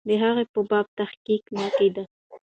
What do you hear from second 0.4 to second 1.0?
په باب